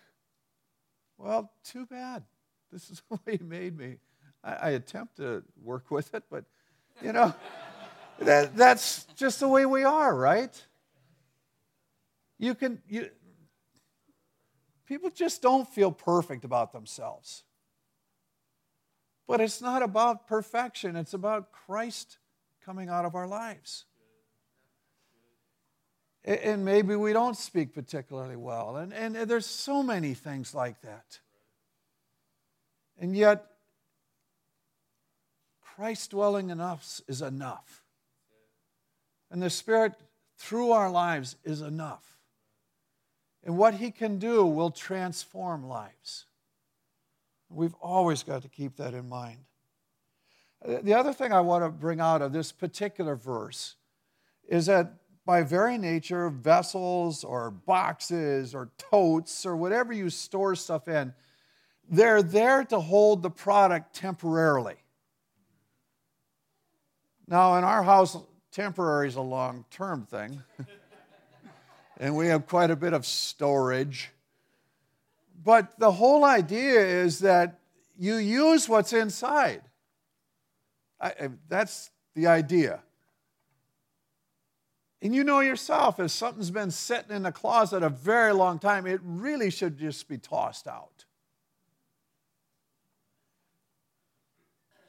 Well, 1.18 1.52
too 1.64 1.86
bad. 1.86 2.24
This 2.72 2.90
is 2.90 3.02
the 3.10 3.20
way 3.26 3.38
he 3.38 3.44
made 3.44 3.78
me. 3.78 3.98
I, 4.44 4.54
I 4.54 4.70
attempt 4.72 5.18
to 5.18 5.44
work 5.62 5.92
with 5.92 6.14
it, 6.14 6.24
but, 6.30 6.46
you 7.02 7.12
know, 7.12 7.34
that, 8.20 8.56
that's 8.56 9.04
just 9.16 9.40
the 9.40 9.48
way 9.48 9.66
we 9.66 9.84
are, 9.84 10.16
right? 10.16 10.66
You 12.40 12.56
can, 12.56 12.82
you, 12.88 13.10
people 14.86 15.10
just 15.10 15.42
don't 15.42 15.68
feel 15.68 15.92
perfect 15.92 16.46
about 16.46 16.72
themselves. 16.72 17.44
But 19.28 19.42
it's 19.42 19.62
not 19.62 19.84
about 19.84 20.28
perfection, 20.28 20.96
it's 20.96 21.14
about 21.14 21.52
Christ 21.52 22.18
coming 22.64 22.90
out 22.90 23.06
of 23.06 23.16
our 23.16 23.28
lives. 23.28 23.86
And 26.28 26.66
maybe 26.66 26.94
we 26.98 27.14
don't 27.14 27.38
speak 27.38 27.74
particularly 27.74 28.36
well. 28.36 28.76
And, 28.76 28.94
and 28.94 29.16
there's 29.16 29.46
so 29.46 29.82
many 29.82 30.14
things 30.14 30.54
like 30.54 30.82
that. 30.82 31.20
And 33.00 33.16
yet, 33.16 33.46
Christ 35.62 36.12
dwelling 36.12 36.50
in 36.50 36.60
us 36.60 37.02
is 37.08 37.22
enough. 37.22 37.82
And 39.32 39.42
the 39.42 39.50
Spirit 39.50 39.94
through 40.38 40.72
our 40.72 40.92
lives 40.92 41.38
is 41.46 41.62
enough. 41.62 42.18
And 43.46 43.58
what 43.58 43.76
He 43.76 43.90
can 43.90 44.20
do 44.20 44.46
will 44.46 44.72
transform 44.72 45.70
lives. 45.70 46.26
We've 47.50 47.76
always 47.76 48.24
got 48.24 48.42
to 48.42 48.50
keep 48.50 48.76
that 48.76 48.94
in 48.94 49.08
mind. 49.08 49.40
The 50.66 50.94
other 50.94 51.14
thing 51.14 51.32
I 51.32 51.40
want 51.40 51.64
to 51.64 51.70
bring 51.70 52.02
out 52.02 52.22
of 52.22 52.34
this 52.34 52.52
particular 52.52 53.16
verse 53.16 53.76
is 54.50 54.66
that 54.66 54.92
by 55.28 55.44
very 55.44 55.78
nature, 55.78 56.30
vessels 56.30 57.26
or 57.26 57.52
boxes 57.52 58.56
or 58.56 58.70
totes 58.78 59.46
or 59.46 59.58
whatever 59.58 59.92
you 59.92 60.10
store 60.10 60.56
stuff 60.56 60.88
in, 60.88 61.14
they're 61.90 62.24
there 62.24 62.64
to 62.64 62.80
hold 62.80 63.22
the 63.22 63.30
product 63.30 63.94
temporarily. 63.94 64.78
Now, 67.28 67.58
in 67.58 67.66
our 67.66 67.84
house, 67.84 68.18
temporary 68.54 69.10
is 69.10 69.16
a 69.16 69.22
long 69.22 69.66
term 69.70 70.06
thing. 70.06 70.42
and 71.98 72.16
we 72.16 72.28
have 72.28 72.48
quite 72.48 72.72
a 72.72 72.76
bit 72.78 72.94
of 72.94 73.06
storage. 73.06 74.12
But 75.44 75.78
the 75.78 75.92
whole 75.92 76.24
idea 76.24 76.80
is 76.80 77.20
that 77.20 77.60
you 78.00 78.16
use 78.16 78.70
what's 78.70 78.94
inside. 78.94 79.62
I, 81.02 81.32
that's 81.50 81.92
the 82.16 82.28
idea. 82.28 82.82
And 85.08 85.16
you 85.16 85.24
know 85.24 85.40
yourself, 85.40 86.02
if 86.02 86.12
something's 86.12 86.52
been 86.52 86.70
sitting 86.70 87.16
in 87.16 87.24
the 87.24 87.32
closet 87.32 87.82
a 87.82 87.88
very 87.88 88.34
long 88.34 88.60
time, 88.60 88.86
it 88.86 89.00
really 89.06 89.50
should 89.50 89.78
just 89.78 90.10
be 90.10 90.18
tossed 90.18 90.68
out. 90.68 91.06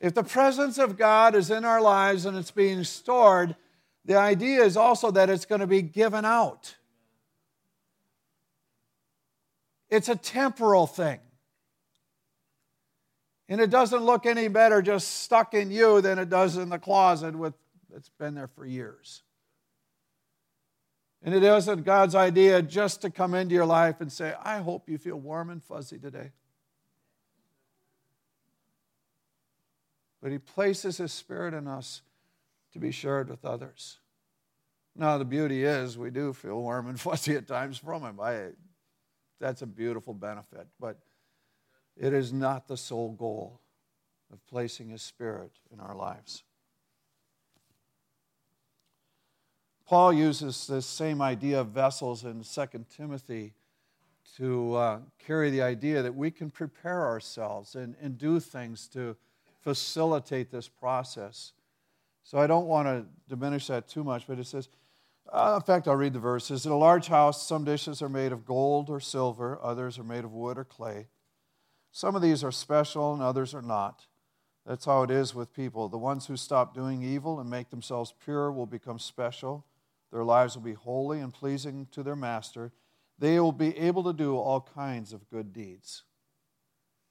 If 0.00 0.14
the 0.14 0.24
presence 0.24 0.76
of 0.76 0.98
God 0.98 1.36
is 1.36 1.52
in 1.52 1.64
our 1.64 1.80
lives 1.80 2.26
and 2.26 2.36
it's 2.36 2.50
being 2.50 2.82
stored, 2.82 3.54
the 4.04 4.16
idea 4.16 4.64
is 4.64 4.76
also 4.76 5.12
that 5.12 5.30
it's 5.30 5.44
going 5.44 5.60
to 5.60 5.68
be 5.68 5.82
given 5.82 6.24
out. 6.24 6.74
It's 9.88 10.08
a 10.08 10.16
temporal 10.16 10.88
thing. 10.88 11.20
And 13.48 13.60
it 13.60 13.70
doesn't 13.70 14.02
look 14.02 14.26
any 14.26 14.48
better 14.48 14.82
just 14.82 15.22
stuck 15.22 15.54
in 15.54 15.70
you 15.70 16.00
than 16.00 16.18
it 16.18 16.28
does 16.28 16.56
in 16.56 16.70
the 16.70 16.78
closet 16.80 17.36
with 17.36 17.54
that's 17.88 18.08
been 18.18 18.34
there 18.34 18.48
for 18.48 18.66
years. 18.66 19.22
And 21.22 21.34
it 21.34 21.42
isn't 21.42 21.84
God's 21.84 22.14
idea 22.14 22.62
just 22.62 23.02
to 23.02 23.10
come 23.10 23.34
into 23.34 23.54
your 23.54 23.66
life 23.66 24.00
and 24.00 24.10
say, 24.10 24.34
I 24.42 24.58
hope 24.58 24.88
you 24.88 24.98
feel 24.98 25.16
warm 25.16 25.50
and 25.50 25.62
fuzzy 25.62 25.98
today. 25.98 26.30
But 30.22 30.32
He 30.32 30.38
places 30.38 30.98
His 30.98 31.12
Spirit 31.12 31.54
in 31.54 31.66
us 31.66 32.02
to 32.72 32.78
be 32.78 32.92
shared 32.92 33.28
with 33.28 33.44
others. 33.44 33.98
Now, 34.94 35.18
the 35.18 35.24
beauty 35.24 35.64
is 35.64 35.96
we 35.96 36.10
do 36.10 36.32
feel 36.32 36.60
warm 36.60 36.88
and 36.88 37.00
fuzzy 37.00 37.34
at 37.34 37.46
times 37.46 37.78
from 37.78 38.02
Him. 38.02 38.20
I 38.20 38.50
that's 39.40 39.62
a 39.62 39.66
beautiful 39.66 40.14
benefit. 40.14 40.66
But 40.80 40.98
it 41.96 42.12
is 42.12 42.32
not 42.32 42.68
the 42.68 42.76
sole 42.76 43.12
goal 43.12 43.60
of 44.32 44.44
placing 44.46 44.88
His 44.88 45.02
Spirit 45.02 45.52
in 45.72 45.80
our 45.80 45.94
lives. 45.94 46.44
Paul 49.88 50.12
uses 50.12 50.66
this 50.66 50.84
same 50.84 51.22
idea 51.22 51.62
of 51.62 51.68
vessels 51.68 52.22
in 52.24 52.44
2 52.44 52.84
Timothy 52.94 53.54
to 54.36 54.74
uh, 54.74 54.98
carry 55.18 55.48
the 55.48 55.62
idea 55.62 56.02
that 56.02 56.14
we 56.14 56.30
can 56.30 56.50
prepare 56.50 57.06
ourselves 57.06 57.74
and, 57.74 57.96
and 57.98 58.18
do 58.18 58.38
things 58.38 58.86
to 58.88 59.16
facilitate 59.62 60.50
this 60.50 60.68
process. 60.68 61.54
So 62.22 62.36
I 62.36 62.46
don't 62.46 62.66
want 62.66 62.86
to 62.86 63.06
diminish 63.34 63.68
that 63.68 63.88
too 63.88 64.04
much, 64.04 64.26
but 64.26 64.38
it 64.38 64.46
says, 64.46 64.68
uh, 65.32 65.54
in 65.56 65.62
fact, 65.62 65.88
I'll 65.88 65.96
read 65.96 66.12
the 66.12 66.18
verses. 66.18 66.66
In 66.66 66.72
a 66.72 66.76
large 66.76 67.08
house, 67.08 67.46
some 67.46 67.64
dishes 67.64 68.02
are 68.02 68.10
made 68.10 68.30
of 68.30 68.44
gold 68.44 68.90
or 68.90 69.00
silver, 69.00 69.58
others 69.62 69.98
are 69.98 70.04
made 70.04 70.24
of 70.24 70.34
wood 70.34 70.58
or 70.58 70.64
clay. 70.64 71.06
Some 71.92 72.14
of 72.14 72.20
these 72.20 72.44
are 72.44 72.52
special 72.52 73.14
and 73.14 73.22
others 73.22 73.54
are 73.54 73.62
not. 73.62 74.04
That's 74.66 74.84
how 74.84 75.02
it 75.02 75.10
is 75.10 75.34
with 75.34 75.54
people. 75.54 75.88
The 75.88 75.96
ones 75.96 76.26
who 76.26 76.36
stop 76.36 76.74
doing 76.74 77.02
evil 77.02 77.40
and 77.40 77.48
make 77.48 77.70
themselves 77.70 78.12
pure 78.22 78.52
will 78.52 78.66
become 78.66 78.98
special. 78.98 79.64
Their 80.12 80.24
lives 80.24 80.56
will 80.56 80.62
be 80.62 80.74
holy 80.74 81.20
and 81.20 81.32
pleasing 81.32 81.86
to 81.92 82.02
their 82.02 82.16
master. 82.16 82.72
They 83.18 83.40
will 83.40 83.52
be 83.52 83.76
able 83.76 84.04
to 84.04 84.12
do 84.12 84.36
all 84.36 84.60
kinds 84.60 85.12
of 85.12 85.28
good 85.28 85.52
deeds. 85.52 86.04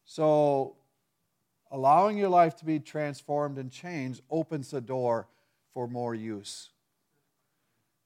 So, 0.06 0.78
allowing 1.70 2.18
your 2.18 2.30
life 2.30 2.56
to 2.58 2.66
be 2.66 2.80
transformed 2.80 3.58
and 3.58 3.72
changed 3.72 4.22
opens 4.30 4.72
the 4.72 4.82
door 4.82 5.28
for 5.74 5.88
more 5.88 6.16
use. 6.16 6.70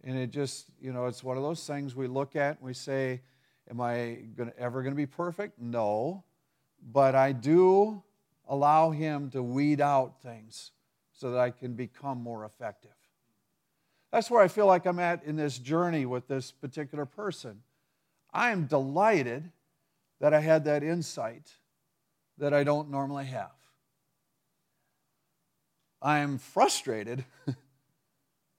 And 0.03 0.17
it 0.17 0.31
just, 0.31 0.65
you 0.81 0.91
know, 0.91 1.05
it's 1.05 1.23
one 1.23 1.37
of 1.37 1.43
those 1.43 1.65
things 1.65 1.95
we 1.95 2.07
look 2.07 2.35
at 2.35 2.57
and 2.57 2.65
we 2.65 2.73
say, 2.73 3.21
Am 3.69 3.79
I 3.79 4.17
gonna, 4.35 4.51
ever 4.57 4.81
going 4.81 4.91
to 4.91 4.97
be 4.97 5.05
perfect? 5.05 5.59
No. 5.59 6.23
But 6.91 7.15
I 7.15 7.31
do 7.31 8.03
allow 8.49 8.89
Him 8.89 9.29
to 9.29 9.43
weed 9.43 9.79
out 9.79 10.21
things 10.21 10.71
so 11.13 11.31
that 11.31 11.39
I 11.39 11.51
can 11.51 11.75
become 11.75 12.21
more 12.21 12.43
effective. 12.43 12.91
That's 14.11 14.29
where 14.29 14.41
I 14.41 14.47
feel 14.47 14.65
like 14.65 14.85
I'm 14.85 14.99
at 14.99 15.23
in 15.23 15.37
this 15.37 15.57
journey 15.57 16.05
with 16.05 16.27
this 16.27 16.51
particular 16.51 17.05
person. 17.05 17.61
I 18.33 18.51
am 18.51 18.65
delighted 18.65 19.49
that 20.19 20.33
I 20.33 20.41
had 20.41 20.65
that 20.65 20.83
insight 20.83 21.51
that 22.37 22.53
I 22.53 22.63
don't 22.63 22.89
normally 22.89 23.25
have. 23.25 23.51
I 26.01 26.19
am 26.19 26.37
frustrated 26.39 27.23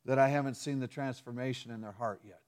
that 0.04 0.18
I 0.18 0.28
haven't 0.28 0.54
seen 0.54 0.80
the 0.80 0.86
transformation 0.86 1.70
in 1.70 1.80
their 1.80 1.92
heart 1.92 2.20
yet. 2.24 2.40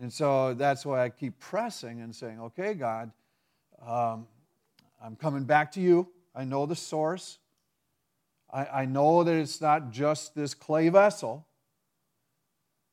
And 0.00 0.12
so 0.12 0.54
that's 0.54 0.86
why 0.86 1.04
I 1.04 1.08
keep 1.08 1.38
pressing 1.38 2.00
and 2.00 2.14
saying, 2.14 2.40
okay, 2.40 2.74
God, 2.74 3.10
um, 3.84 4.26
I'm 5.02 5.16
coming 5.16 5.44
back 5.44 5.72
to 5.72 5.80
you. 5.80 6.08
I 6.34 6.44
know 6.44 6.66
the 6.66 6.76
source. 6.76 7.38
I, 8.50 8.66
I 8.66 8.84
know 8.86 9.24
that 9.24 9.34
it's 9.34 9.60
not 9.60 9.90
just 9.90 10.34
this 10.34 10.54
clay 10.54 10.88
vessel, 10.88 11.46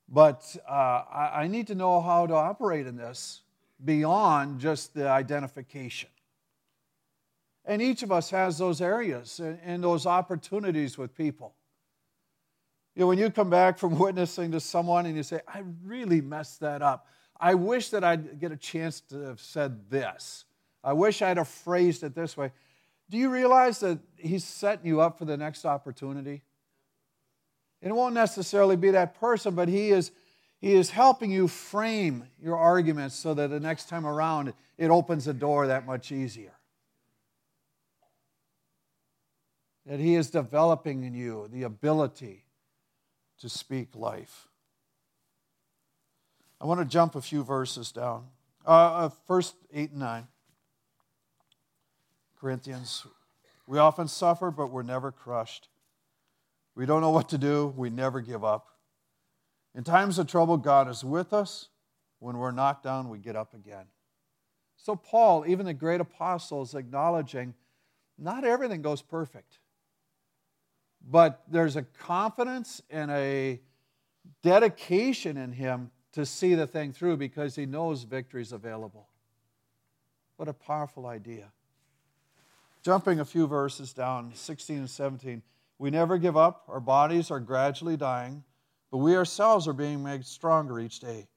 but 0.07 0.55
uh, 0.69 0.71
I, 0.71 1.31
I 1.43 1.47
need 1.47 1.67
to 1.67 1.75
know 1.75 2.01
how 2.01 2.27
to 2.27 2.33
operate 2.33 2.87
in 2.87 2.95
this 2.95 3.41
beyond 3.83 4.59
just 4.59 4.93
the 4.93 5.09
identification. 5.09 6.09
And 7.65 7.81
each 7.81 8.03
of 8.03 8.11
us 8.11 8.29
has 8.29 8.57
those 8.57 8.81
areas 8.81 9.39
and, 9.39 9.59
and 9.63 9.83
those 9.83 10.05
opportunities 10.05 10.97
with 10.97 11.15
people. 11.15 11.55
You 12.95 13.01
know, 13.01 13.07
when 13.07 13.17
you 13.17 13.29
come 13.29 13.49
back 13.49 13.77
from 13.77 13.97
witnessing 13.99 14.51
to 14.51 14.59
someone 14.59 15.05
and 15.05 15.15
you 15.15 15.23
say, 15.23 15.41
I 15.47 15.63
really 15.83 16.21
messed 16.21 16.59
that 16.61 16.81
up. 16.81 17.07
I 17.39 17.53
wish 17.55 17.89
that 17.89 18.03
I'd 18.03 18.39
get 18.39 18.51
a 18.51 18.57
chance 18.57 19.01
to 19.09 19.19
have 19.21 19.41
said 19.41 19.89
this. 19.89 20.45
I 20.83 20.93
wish 20.93 21.21
I'd 21.21 21.37
have 21.37 21.47
phrased 21.47 22.03
it 22.03 22.15
this 22.15 22.37
way. 22.37 22.51
Do 23.09 23.17
you 23.17 23.29
realize 23.29 23.79
that 23.79 23.99
He's 24.17 24.43
setting 24.43 24.87
you 24.87 25.01
up 25.01 25.17
for 25.19 25.25
the 25.25 25.37
next 25.37 25.65
opportunity? 25.65 26.43
It 27.81 27.93
won't 27.93 28.15
necessarily 28.15 28.75
be 28.75 28.91
that 28.91 29.19
person, 29.19 29.53
but 29.53 29.67
He 29.67 29.89
is, 29.89 30.11
he 30.59 30.73
is 30.73 30.89
helping 30.89 31.31
you 31.31 31.47
frame 31.47 32.25
your 32.41 32.57
arguments 32.57 33.15
so 33.15 33.33
that 33.33 33.49
the 33.49 33.59
next 33.59 33.89
time 33.89 34.05
around 34.05 34.53
it 34.77 34.89
opens 34.89 35.25
the 35.25 35.33
door 35.33 35.67
that 35.67 35.85
much 35.85 36.11
easier. 36.11 36.53
That 39.85 39.99
He 39.99 40.15
is 40.15 40.31
developing 40.31 41.03
in 41.03 41.13
you 41.13 41.47
the 41.51 41.63
ability 41.63 42.45
to 43.39 43.49
speak 43.49 43.89
life. 43.95 44.47
I 46.59 46.65
want 46.65 46.79
to 46.79 46.85
jump 46.85 47.15
a 47.15 47.21
few 47.21 47.43
verses 47.43 47.91
down. 47.91 48.25
Uh, 48.65 48.69
uh 48.69 49.09
first 49.27 49.55
8 49.71 49.91
and 49.91 49.99
9. 49.99 50.27
Corinthians. 52.45 53.07
We 53.65 53.79
often 53.79 54.07
suffer, 54.07 54.51
but 54.51 54.69
we're 54.69 54.83
never 54.83 55.11
crushed. 55.11 55.67
We 56.75 56.85
don't 56.85 57.01
know 57.01 57.09
what 57.09 57.27
to 57.29 57.39
do, 57.39 57.73
we 57.75 57.89
never 57.89 58.21
give 58.21 58.43
up. 58.43 58.67
In 59.73 59.83
times 59.83 60.19
of 60.19 60.27
trouble, 60.27 60.57
God 60.57 60.87
is 60.87 61.03
with 61.03 61.33
us. 61.33 61.69
When 62.19 62.37
we're 62.37 62.51
knocked 62.51 62.83
down, 62.83 63.09
we 63.09 63.17
get 63.17 63.35
up 63.35 63.55
again. 63.55 63.85
So, 64.77 64.95
Paul, 64.95 65.45
even 65.47 65.65
the 65.65 65.73
great 65.73 65.99
apostle, 65.99 66.61
is 66.61 66.75
acknowledging 66.75 67.55
not 68.15 68.43
everything 68.43 68.83
goes 68.83 69.01
perfect, 69.01 69.57
but 71.01 71.41
there's 71.49 71.75
a 71.75 71.81
confidence 71.81 72.79
and 72.91 73.09
a 73.09 73.59
dedication 74.43 75.35
in 75.35 75.51
him 75.51 75.89
to 76.11 76.27
see 76.27 76.53
the 76.53 76.67
thing 76.67 76.93
through 76.93 77.17
because 77.17 77.55
he 77.55 77.65
knows 77.65 78.03
victory 78.03 78.43
is 78.43 78.51
available. 78.51 79.09
What 80.37 80.47
a 80.47 80.53
powerful 80.53 81.07
idea. 81.07 81.51
Jumping 82.85 83.19
a 83.19 83.25
few 83.25 83.47
verses 83.47 83.93
down, 83.93 84.31
16 84.35 84.77
and 84.77 84.89
17. 84.89 85.41
We 85.79 85.89
never 85.89 86.19
give 86.19 86.37
up. 86.37 86.65
Our 86.67 86.79
bodies 86.79 87.31
are 87.31 87.39
gradually 87.39 87.97
dying, 87.97 88.43
but 88.91 88.99
we 88.99 89.15
ourselves 89.15 89.67
are 89.67 89.73
being 89.73 90.03
made 90.03 90.23
stronger 90.23 90.79
each 90.79 90.99
day. 90.99 91.27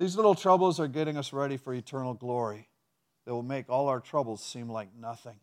These 0.00 0.16
little 0.16 0.34
troubles 0.34 0.80
are 0.80 0.88
getting 0.88 1.18
us 1.18 1.34
ready 1.34 1.58
for 1.58 1.74
eternal 1.74 2.14
glory 2.14 2.70
that 3.26 3.34
will 3.34 3.42
make 3.42 3.68
all 3.68 3.88
our 3.88 4.00
troubles 4.00 4.42
seem 4.42 4.70
like 4.70 4.88
nothing. 4.98 5.36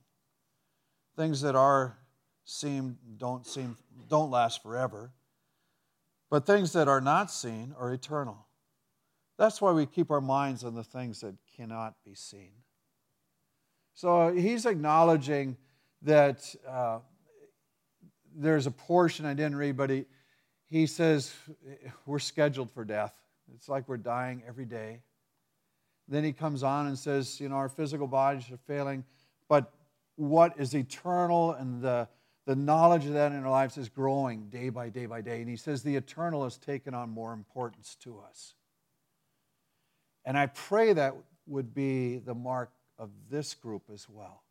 Things 1.16 1.42
that 1.42 1.56
are 1.56 2.00
seem 2.44 2.98
don't 3.18 3.46
seem 3.46 3.78
don't 4.10 4.32
last 4.32 4.64
forever. 4.64 5.12
But 6.32 6.48
things 6.48 6.74
that 6.74 6.88
are 6.88 7.02
not 7.02 7.30
seen 7.30 7.76
are 7.78 7.94
eternal. 7.94 8.48
That's 9.38 9.62
why 9.62 9.72
we 9.72 9.86
keep 9.86 10.10
our 10.10 10.20
minds 10.20 10.64
on 10.64 10.74
the 10.74 10.84
things 10.84 11.22
that 11.22 11.36
cannot 11.56 11.94
be 12.04 12.16
seen. 12.16 12.54
So 14.02 14.34
he's 14.34 14.66
acknowledging 14.66 15.58
that 16.02 16.56
uh, 16.68 17.02
there's 18.36 18.66
a 18.66 18.72
portion 18.72 19.28
I 19.28 19.36
didn't 19.36 19.58
read, 19.58 19.78
but 19.78 19.92
he, 19.92 20.06
he 20.66 20.88
says 20.88 21.32
we're 22.08 22.18
scheduled 22.18 22.72
for 22.72 22.84
death. 22.84 23.14
It's 23.54 23.70
like 23.70 23.88
we're 23.88 23.98
dying 23.98 24.42
every 24.48 24.66
day. 24.66 25.02
Then 26.08 26.24
he 26.24 26.34
comes 26.34 26.64
on 26.64 26.88
and 26.88 26.98
says, 26.98 27.40
you 27.40 27.48
know, 27.48 27.58
our 27.58 27.70
physical 27.70 28.08
bodies 28.08 28.50
are 28.52 28.58
failing, 28.66 29.04
but 29.48 29.72
what 30.16 30.56
is 30.58 30.74
eternal 30.74 31.52
and 31.52 31.80
the, 31.80 32.08
the 32.48 32.56
knowledge 32.56 33.06
of 33.06 33.14
that 33.14 33.34
in 33.34 33.44
our 33.44 33.52
lives 33.52 33.78
is 33.78 33.88
growing 33.88 34.50
day 34.50 34.70
by 34.70 34.90
day 34.90 35.06
by 35.06 35.22
day. 35.22 35.42
And 35.42 35.48
he 35.48 35.58
says 35.58 35.84
the 35.84 35.96
eternal 35.96 36.44
has 36.46 36.58
taken 36.58 36.96
on 36.96 37.12
more 37.12 37.34
importance 37.34 37.96
to 38.00 38.18
us. 38.28 38.56
And 40.26 40.36
I 40.36 40.48
pray 40.48 40.94
that 40.94 41.14
would 41.46 41.76
be 41.76 42.18
the 42.18 42.34
mark 42.34 42.72
of 43.02 43.10
this 43.32 43.56
group 43.56 43.82
as 43.92 44.08
well, 44.08 44.44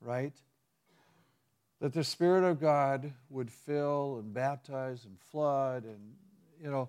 right? 0.00 0.34
That 1.80 1.92
the 1.92 2.02
Spirit 2.02 2.42
of 2.42 2.60
God 2.60 3.12
would 3.30 3.52
fill 3.52 4.18
and 4.18 4.34
baptize 4.34 5.04
and 5.04 5.16
flood 5.30 5.84
and, 5.84 6.14
you 6.60 6.68
know, 6.68 6.88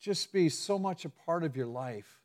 just 0.00 0.32
be 0.32 0.48
so 0.48 0.78
much 0.78 1.04
a 1.04 1.08
part 1.08 1.42
of 1.42 1.56
your 1.56 1.66
life 1.66 2.20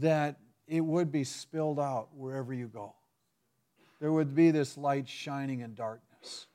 that 0.00 0.40
it 0.66 0.80
would 0.80 1.12
be 1.12 1.22
spilled 1.22 1.78
out 1.78 2.08
wherever 2.16 2.52
you 2.52 2.66
go. 2.66 2.94
There 4.00 4.10
would 4.10 4.34
be 4.34 4.50
this 4.50 4.76
light 4.76 5.08
shining 5.08 5.60
in 5.60 5.74
darkness. 5.74 6.46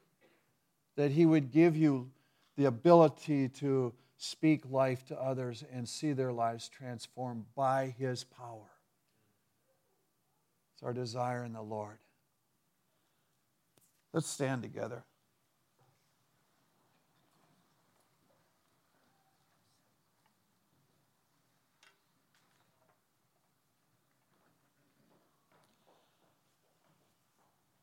That 0.97 1.11
He 1.11 1.25
would 1.25 1.51
give 1.51 1.77
you 1.77 2.09
the 2.57 2.65
ability 2.65 3.47
to 3.49 3.93
speak 4.17 4.69
life 4.69 5.05
to 5.07 5.21
others 5.21 5.63
and 5.71 5.87
see 5.87 6.13
their 6.13 6.31
lives 6.31 6.69
transformed 6.69 7.45
by 7.55 7.93
His 7.97 8.23
power. 8.23 8.71
It's 10.73 10.83
our 10.83 10.93
desire 10.93 11.43
in 11.43 11.53
the 11.53 11.61
Lord. 11.61 11.97
Let's 14.13 14.27
stand 14.27 14.61
together. 14.61 15.03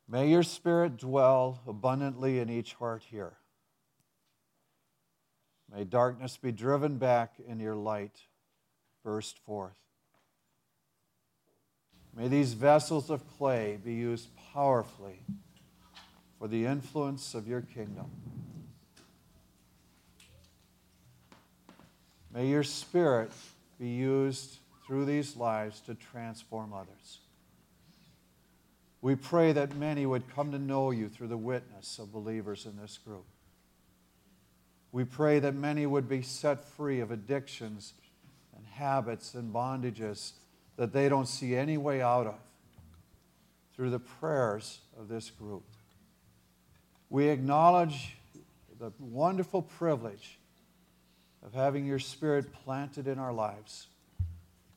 May 0.09 0.29
your 0.29 0.43
spirit 0.43 0.99
dwell 0.99 1.63
abundantly 1.67 2.39
in 2.39 2.51
each 2.51 2.75
heart 2.75 3.03
here. 3.11 3.39
May 5.75 5.85
darkness 5.85 6.37
be 6.37 6.53
driven 6.53 6.99
back 6.99 7.35
and 7.49 7.61
your 7.61 7.75
light 7.75 8.19
burst 9.03 9.39
forth. 9.39 9.73
May 12.15 12.29
these 12.29 12.53
vessels 12.53 13.09
of 13.09 13.27
clay 13.39 13.79
be 13.83 13.95
used 13.95 14.29
powerfully 14.53 15.21
for 16.39 16.47
the 16.47 16.67
influence 16.67 17.35
of 17.35 17.49
your 17.49 17.63
kingdom. 17.63 18.11
May 22.35 22.49
your 22.49 22.65
spirit 22.65 23.31
be 23.79 23.89
used 23.89 24.59
through 24.87 25.07
these 25.07 25.37
lives 25.37 25.81
to 25.83 25.95
transform 25.95 26.73
others. 26.73 27.19
We 29.01 29.17
pray 29.17 29.53
that 29.53 29.77
many 29.77 30.07
would 30.07 30.33
come 30.35 30.53
to 30.53 30.59
know 30.59 30.91
you 30.91 31.09
through 31.09 31.29
the 31.29 31.37
witness 31.37 31.99
of 31.99 32.13
believers 32.13 32.67
in 32.67 32.77
this 32.77 32.99
group. 32.99 33.27
We 34.93 35.05
pray 35.05 35.39
that 35.39 35.55
many 35.55 35.87
would 35.87 36.09
be 36.09 36.21
set 36.21 36.65
free 36.65 37.01
of 37.01 37.11
addictions 37.11 37.95
and 38.55 38.67
habits 38.67 39.35
and 39.35 39.53
bondages 39.53 40.33
that 40.77 40.93
they 40.93 41.09
don't 41.09 41.27
see 41.27 41.57
any 41.57 41.79
way 41.79 42.03
out 42.03 42.27
of 42.27 42.39
through 43.75 43.91
the 43.91 43.99
prayers 43.99 44.81
of 44.99 45.09
this 45.09 45.31
group. 45.31 45.65
We 47.09 47.29
acknowledge 47.29 48.17
the 48.79 48.93
wonderful 48.99 49.63
privilege 49.63 50.39
of 51.43 51.55
having 51.55 51.87
your 51.87 51.99
Spirit 51.99 52.53
planted 52.65 53.09
in 53.09 53.19
our 53.19 53.33
lives 53.33 53.87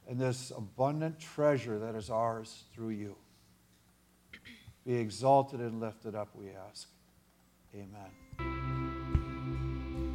and 0.08 0.20
this 0.20 0.52
abundant 0.56 1.20
treasure 1.20 1.80
that 1.80 1.96
is 1.96 2.10
ours 2.10 2.64
through 2.74 2.90
you. 2.90 3.16
Be 4.86 4.96
exalted 4.96 5.60
and 5.60 5.80
lifted 5.80 6.16
up, 6.16 6.30
we 6.36 6.50
ask. 6.70 6.88
Amen 7.74 8.25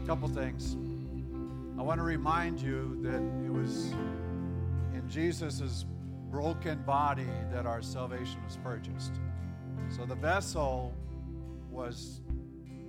couple 0.07 0.29
things. 0.29 0.77
I 1.79 1.83
want 1.83 1.99
to 1.99 2.05
remind 2.05 2.61
you 2.61 2.99
that 3.03 3.23
it 3.45 3.53
was 3.53 3.93
in 4.95 5.05
Jesus' 5.09 5.85
broken 6.31 6.83
body 6.83 7.29
that 7.53 7.67
our 7.67 7.83
salvation 7.83 8.43
was 8.45 8.57
purchased. 8.57 9.13
So 9.89 10.05
the 10.05 10.15
vessel 10.15 10.95
was 11.71 12.21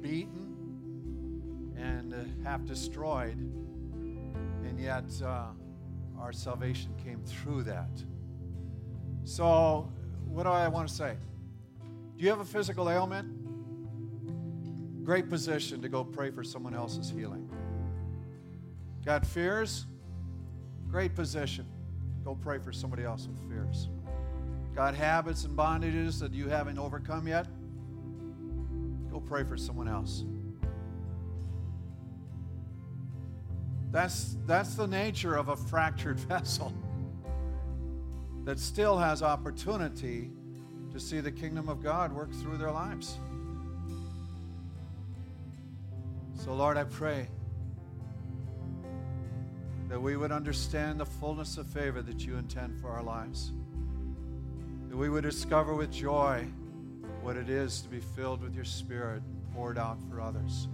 beaten 0.02 0.52
and 1.78 2.14
half 2.44 2.66
destroyed, 2.66 3.38
and 3.38 4.80
yet 4.80 5.06
uh, 5.24 5.48
our 6.20 6.32
salvation 6.32 6.92
came 7.04 7.22
through 7.24 7.64
that. 7.64 7.90
So, 9.24 9.92
what 10.26 10.44
do 10.44 10.50
I 10.50 10.68
want 10.68 10.88
to 10.88 10.94
say? 10.94 11.16
Do 12.18 12.24
you 12.24 12.30
have 12.30 12.40
a 12.40 12.46
physical 12.46 12.90
ailment? 12.90 13.41
Great 15.04 15.30
position 15.30 15.82
to 15.82 15.90
go 15.90 16.04
pray 16.04 16.32
for 16.32 16.44
someone 16.44 16.76
else's 16.76 17.10
healing. 17.10 17.50
Got 19.06 19.26
fears? 19.26 19.86
Great 20.88 21.16
position. 21.16 21.66
Go 22.24 22.36
pray 22.36 22.60
for 22.60 22.72
somebody 22.72 23.04
else 23.04 23.28
with 23.28 23.50
fears. 23.50 23.90
Got 24.76 24.96
habits 24.96 25.44
and 25.44 25.58
bondages 25.58 26.20
that 26.20 26.34
you 26.34 26.48
haven't 26.48 26.78
overcome 26.78 27.28
yet? 27.28 27.48
Go 29.10 29.20
pray 29.20 29.44
for 29.44 29.58
someone 29.58 29.88
else. 29.88 30.24
That's, 33.92 34.38
that's 34.46 34.76
the 34.76 34.88
nature 34.88 35.36
of 35.36 35.50
a 35.50 35.56
fractured 35.56 36.20
vessel 36.30 36.74
that 38.46 38.60
still 38.60 38.98
has 38.98 39.22
opportunity 39.22 40.32
to 40.92 41.00
see 41.00 41.20
the 41.20 41.32
kingdom 41.32 41.70
of 41.70 41.84
God 41.84 42.12
work 42.14 42.32
through 42.34 42.58
their 42.58 42.72
lives. 42.72 43.20
So, 46.44 46.56
Lord, 46.56 46.76
I 46.76 46.86
pray 46.86 47.28
that 49.90 50.02
we 50.02 50.18
would 50.18 50.32
understand 50.32 51.00
the 51.00 51.06
fullness 51.06 51.58
of 51.58 51.68
favor 51.68 52.02
that 52.02 52.26
you 52.26 52.36
intend 52.36 52.82
for 52.82 52.90
our 52.90 53.04
lives, 53.04 53.52
that 54.90 54.98
we 54.98 55.08
would 55.08 55.22
discover 55.22 55.76
with 55.76 55.92
joy 55.92 56.48
what 57.22 57.38
it 57.38 57.48
is 57.48 57.82
to 57.82 57.90
be 57.90 58.00
filled 58.00 58.42
with 58.42 58.56
your 58.56 58.66
Spirit 58.66 59.22
and 59.22 59.54
poured 59.54 59.78
out 59.78 60.00
for 60.10 60.20
others, 60.20 60.68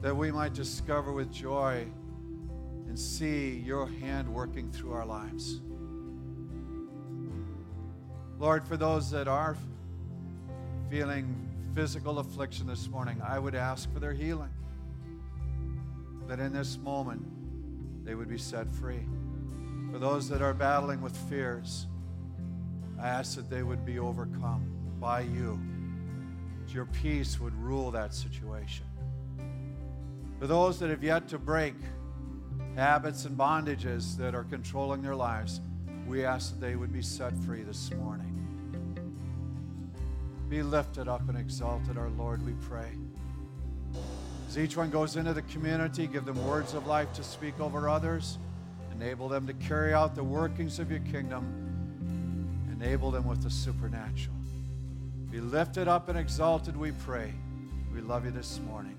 that 0.00 0.16
we 0.16 0.32
might 0.32 0.54
discover 0.54 1.12
with 1.12 1.30
joy 1.30 1.84
and 2.88 2.98
see 2.98 3.58
your 3.58 3.86
hand 3.86 4.26
working 4.26 4.72
through 4.72 4.92
our 4.92 5.04
lives. 5.04 5.60
Lord, 8.38 8.66
for 8.66 8.78
those 8.78 9.10
that 9.10 9.28
are 9.28 9.54
feeling 10.88 11.39
physical 11.74 12.18
affliction 12.18 12.66
this 12.66 12.88
morning, 12.88 13.20
I 13.24 13.38
would 13.38 13.54
ask 13.54 13.92
for 13.92 14.00
their 14.00 14.12
healing. 14.12 14.50
That 16.26 16.40
in 16.40 16.52
this 16.52 16.78
moment, 16.78 17.22
they 18.04 18.14
would 18.14 18.28
be 18.28 18.38
set 18.38 18.70
free. 18.70 19.06
For 19.92 19.98
those 19.98 20.28
that 20.28 20.42
are 20.42 20.54
battling 20.54 21.00
with 21.00 21.16
fears, 21.28 21.86
I 23.00 23.08
ask 23.08 23.36
that 23.36 23.48
they 23.50 23.62
would 23.62 23.84
be 23.84 23.98
overcome 23.98 24.70
by 25.00 25.22
you, 25.22 25.58
that 26.64 26.74
your 26.74 26.86
peace 26.86 27.40
would 27.40 27.54
rule 27.54 27.90
that 27.92 28.14
situation. 28.14 28.86
For 30.38 30.46
those 30.46 30.78
that 30.80 30.90
have 30.90 31.02
yet 31.02 31.28
to 31.28 31.38
break 31.38 31.74
habits 32.76 33.24
and 33.24 33.36
bondages 33.36 34.16
that 34.16 34.34
are 34.34 34.44
controlling 34.44 35.02
their 35.02 35.16
lives, 35.16 35.60
we 36.06 36.24
ask 36.24 36.52
that 36.52 36.60
they 36.60 36.76
would 36.76 36.92
be 36.92 37.02
set 37.02 37.36
free 37.44 37.62
this 37.62 37.90
morning. 37.92 38.29
Be 40.50 40.64
lifted 40.64 41.06
up 41.06 41.28
and 41.28 41.38
exalted, 41.38 41.96
our 41.96 42.10
Lord, 42.10 42.44
we 42.44 42.54
pray. 42.68 42.90
As 44.48 44.58
each 44.58 44.76
one 44.76 44.90
goes 44.90 45.14
into 45.14 45.32
the 45.32 45.42
community, 45.42 46.08
give 46.08 46.24
them 46.24 46.44
words 46.44 46.74
of 46.74 46.88
life 46.88 47.12
to 47.12 47.22
speak 47.22 47.60
over 47.60 47.88
others. 47.88 48.36
Enable 48.90 49.28
them 49.28 49.46
to 49.46 49.54
carry 49.54 49.94
out 49.94 50.16
the 50.16 50.24
workings 50.24 50.80
of 50.80 50.90
your 50.90 50.98
kingdom. 51.00 51.46
Enable 52.72 53.12
them 53.12 53.28
with 53.28 53.44
the 53.44 53.50
supernatural. 53.50 54.34
Be 55.30 55.38
lifted 55.38 55.86
up 55.86 56.08
and 56.08 56.18
exalted, 56.18 56.76
we 56.76 56.90
pray. 56.90 57.32
We 57.94 58.00
love 58.00 58.24
you 58.24 58.32
this 58.32 58.58
morning. 58.66 58.96